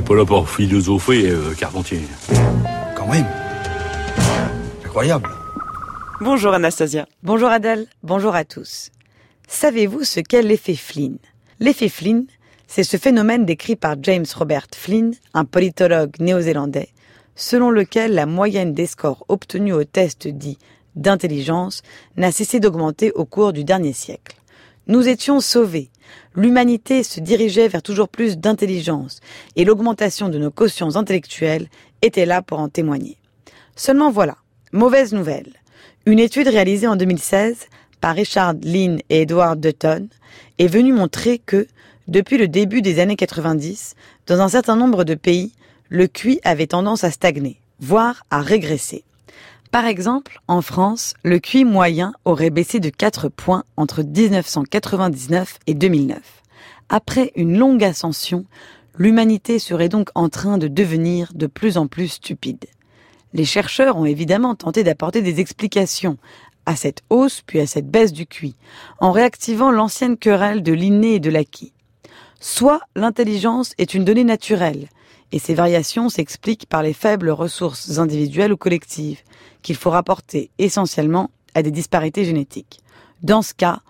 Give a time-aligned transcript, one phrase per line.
[0.00, 2.00] n'est pas là pour philosopher, euh, Carpentier.
[2.96, 3.26] Quand même.
[4.82, 5.28] Incroyable.
[6.22, 7.06] Bonjour Anastasia.
[7.22, 8.90] Bonjour Adèle, bonjour à tous.
[9.46, 11.18] Savez-vous ce qu'est l'effet Flynn?
[11.58, 12.24] L'effet Flynn,
[12.66, 16.88] c'est ce phénomène décrit par James Robert Flynn, un politologue néo-zélandais,
[17.34, 20.56] selon lequel la moyenne des scores obtenus au test dit
[20.96, 21.82] d'intelligence
[22.16, 24.39] n'a cessé d'augmenter au cours du dernier siècle.
[24.86, 25.90] Nous étions sauvés.
[26.34, 29.20] L'humanité se dirigeait vers toujours plus d'intelligence
[29.56, 31.68] et l'augmentation de nos quotients intellectuels
[32.02, 33.18] était là pour en témoigner.
[33.76, 34.36] Seulement voilà,
[34.72, 35.52] mauvaise nouvelle.
[36.06, 37.66] Une étude réalisée en 2016
[38.00, 40.08] par Richard Lynn et Edward Dutton
[40.58, 41.66] est venue montrer que,
[42.08, 43.94] depuis le début des années 90,
[44.26, 45.52] dans un certain nombre de pays,
[45.88, 49.04] le QI avait tendance à stagner, voire à régresser.
[49.70, 55.74] Par exemple, en France, le QI moyen aurait baissé de 4 points entre 1999 et
[55.74, 56.18] 2009.
[56.88, 58.46] Après une longue ascension,
[58.96, 62.64] l'humanité serait donc en train de devenir de plus en plus stupide.
[63.32, 66.18] Les chercheurs ont évidemment tenté d'apporter des explications
[66.66, 68.56] à cette hausse puis à cette baisse du QI,
[68.98, 71.72] en réactivant l'ancienne querelle de l'inné et de l'acquis.
[72.40, 74.88] Soit l'intelligence est une donnée naturelle,
[75.32, 79.20] et ces variations s'expliquent par les faibles ressources individuelles ou collectives,
[79.62, 82.80] qu'il faut rapporter essentiellement à des disparités génétiques.
[83.22, 83.80] Dans ce cas,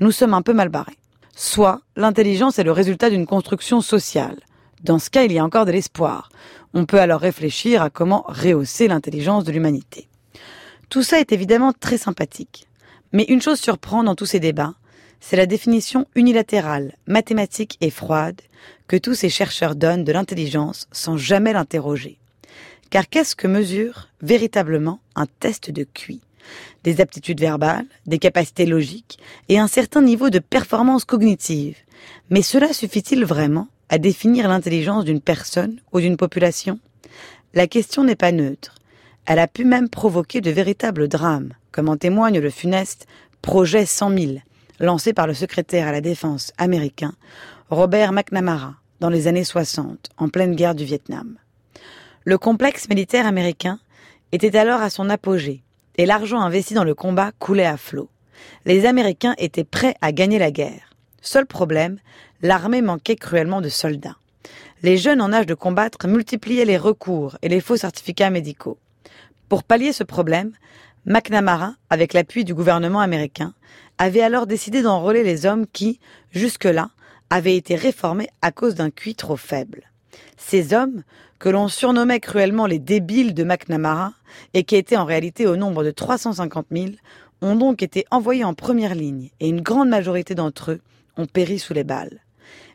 [0.00, 0.98] nous sommes un peu mal barrés.
[1.34, 4.40] Soit l'intelligence est le résultat d'une construction sociale.
[4.82, 6.30] Dans ce cas, il y a encore de l'espoir.
[6.74, 10.08] On peut alors réfléchir à comment rehausser l'intelligence de l'humanité.
[10.88, 12.66] Tout ça est évidemment très sympathique.
[13.12, 14.74] Mais une chose surprend dans tous ces débats,
[15.20, 18.40] c'est la définition unilatérale, mathématique et froide
[18.86, 22.18] que tous ces chercheurs donnent de l'intelligence sans jamais l'interroger.
[22.90, 26.20] Car qu'est-ce que mesure véritablement un test de QI
[26.84, 31.76] Des aptitudes verbales, des capacités logiques et un certain niveau de performance cognitive.
[32.30, 36.78] Mais cela suffit-il vraiment à définir l'intelligence d'une personne ou d'une population?
[37.54, 38.74] La question n'est pas neutre.
[39.26, 43.06] Elle a pu même provoquer de véritables drames, comme en témoigne le funeste
[43.42, 44.32] Projet 100 000,
[44.80, 47.14] lancé par le secrétaire à la défense américain
[47.70, 51.36] Robert McNamara dans les années 60, en pleine guerre du Vietnam.
[52.24, 53.78] Le complexe militaire américain
[54.32, 55.62] était alors à son apogée
[55.96, 58.08] et l'argent investi dans le combat coulait à flot.
[58.64, 60.94] Les Américains étaient prêts à gagner la guerre.
[61.22, 61.98] Seul problème,
[62.42, 64.16] l'armée manquait cruellement de soldats.
[64.82, 68.78] Les jeunes en âge de combattre multipliaient les recours et les faux certificats médicaux.
[69.48, 70.52] Pour pallier ce problème,
[71.04, 73.54] McNamara, avec l'appui du gouvernement américain,
[73.98, 76.00] avait alors décidé d'enrôler les hommes qui,
[76.30, 76.90] jusque-là,
[77.30, 79.82] avaient été réformés à cause d'un QI trop faible.
[80.36, 81.02] Ces hommes,
[81.38, 84.14] que l'on surnommait cruellement les débiles de McNamara,
[84.54, 86.86] et qui étaient en réalité au nombre de 350 000,
[87.42, 90.80] ont donc été envoyés en première ligne, et une grande majorité d'entre eux
[91.16, 92.20] ont péri sous les balles.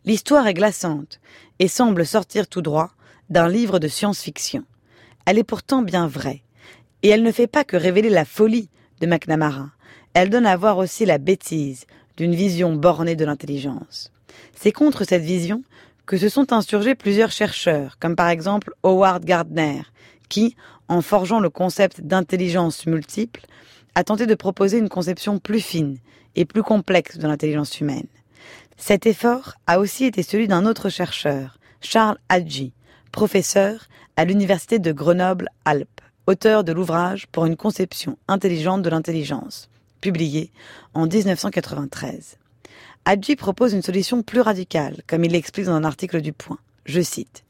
[0.06, 1.19] L'histoire est glaçante,
[1.59, 2.91] et semble sortir tout droit
[3.29, 4.63] d'un livre de science-fiction.
[5.25, 6.44] Elle est pourtant bien vraie,
[7.01, 8.69] et elle ne fait pas que révéler la folie
[9.03, 9.69] de McNamara,
[10.14, 14.14] elle donne à voir aussi la bêtise d'une vision bornée de l'intelligence.
[14.56, 15.62] C'est contre cette vision
[16.06, 19.81] que se sont insurgés plusieurs chercheurs, comme par exemple Howard Gardner,
[20.30, 20.56] qui,
[20.88, 23.42] en forgeant le concept d'intelligence multiple,
[23.96, 25.97] a tenté de proposer une conception plus fine
[26.36, 28.08] et plus complexe de l'intelligence humaine.
[28.78, 32.72] Cet effort a aussi été celui d'un autre chercheur, Charles Hadji,
[33.12, 39.69] professeur à l'université de Grenoble-Alpes, auteur de l'ouvrage pour une conception intelligente de l'intelligence,
[40.01, 40.51] publié
[40.94, 42.38] en 1993.
[43.06, 46.59] Hadji propose une solution plus radicale, comme il l'explique dans un article du Point.
[46.85, 47.44] Je cite.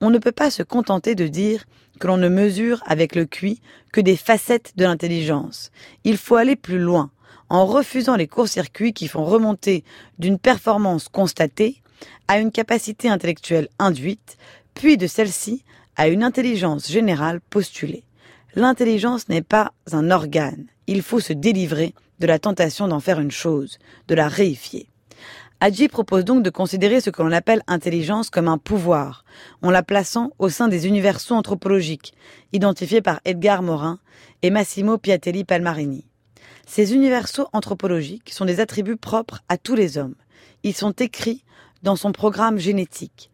[0.00, 1.64] On ne peut pas se contenter de dire
[2.00, 3.60] que l'on ne mesure avec le QI
[3.92, 5.70] que des facettes de l'intelligence.
[6.04, 7.10] Il faut aller plus loin,
[7.48, 9.84] en refusant les courts-circuits qui font remonter
[10.18, 11.82] d'une performance constatée
[12.28, 14.36] à une capacité intellectuelle induite,
[14.74, 15.62] puis de celle-ci
[15.96, 18.04] à une intelligence générale postulée.
[18.58, 23.30] L'intelligence n'est pas un organe, il faut se délivrer de la tentation d'en faire une
[23.30, 23.78] chose,
[24.08, 24.88] de la réifier.
[25.60, 29.26] Hadji propose donc de considérer ce que l'on appelle intelligence comme un pouvoir,
[29.60, 32.14] en la plaçant au sein des universaux anthropologiques,
[32.54, 33.98] identifiés par Edgar Morin
[34.40, 36.06] et Massimo Piatelli Palmarini.
[36.66, 40.14] Ces universaux anthropologiques sont des attributs propres à tous les hommes.
[40.62, 41.44] Ils sont écrits
[41.82, 43.30] dans son programme génétique,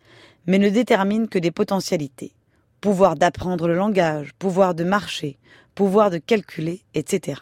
[0.48, 2.34] mais ne déterminent que des potentialités.
[2.82, 5.38] Pouvoir d'apprendre le langage, pouvoir de marcher,
[5.76, 7.40] pouvoir de calculer, etc.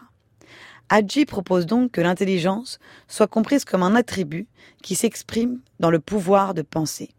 [0.87, 2.77] Hadji propose donc que l'intelligence
[3.07, 4.47] soit comprise comme un attribut
[4.83, 7.09] qui s'exprime dans le pouvoir de penser.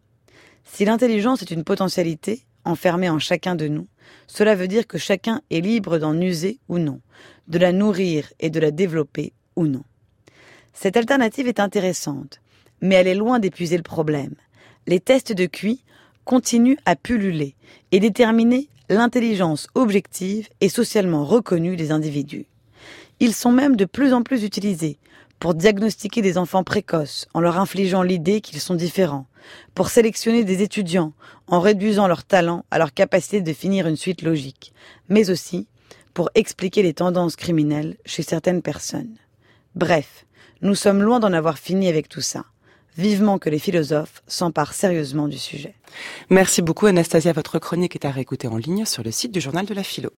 [0.63, 3.89] Si l'intelligence est une potentialité enfermée en chacun de nous,
[4.29, 7.01] cela veut dire que chacun est libre d'en user ou non,
[7.49, 9.83] de la nourrir et de la développer ou non.
[10.73, 12.41] Cette alternative est intéressante,
[12.81, 14.37] mais elle est loin d'épuiser le problème.
[14.87, 15.83] Les tests de QI
[16.25, 17.55] continuent à pulluler
[17.91, 22.47] et déterminer l'intelligence objective et socialement reconnue des individus.
[23.21, 24.99] Ils sont même de plus en plus utilisés
[25.39, 29.27] pour diagnostiquer des enfants précoces en leur infligeant l'idée qu'ils sont différents,
[29.75, 31.13] pour sélectionner des étudiants
[31.49, 34.73] en réduisant leur talent à leur capacité de finir une suite logique,
[35.09, 35.67] mais aussi
[36.15, 39.17] pour expliquer les tendances criminelles chez certaines personnes.
[39.75, 40.27] Bref,
[40.61, 42.45] nous sommes loin d'en avoir fini avec tout ça.
[42.99, 45.75] Vivement que les philosophes s'emparent sérieusement du sujet.
[46.29, 47.33] Merci beaucoup Anastasia.
[47.33, 50.11] Votre chronique est à réécouter en ligne sur le site du journal de la philo.